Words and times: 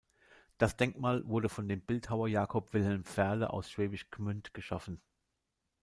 Das 0.57 0.77
Denkmal 0.77 1.23
wurde 1.27 1.47
von 1.47 1.67
dem 1.67 1.79
Bildhauer 1.79 2.27
Jakob 2.27 2.73
Wilhelm 2.73 3.03
Fehrle 3.03 3.51
aus 3.51 3.69
Schwäbisch 3.69 4.09
Gmünd 4.09 4.51
geschaffen. 4.55 4.99